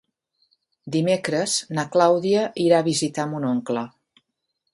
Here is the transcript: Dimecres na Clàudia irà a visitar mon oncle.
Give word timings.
Dimecres 0.95 1.57
na 1.81 1.85
Clàudia 1.97 2.47
irà 2.65 2.81
a 2.81 2.87
visitar 2.91 3.29
mon 3.35 3.47
oncle. 3.53 3.87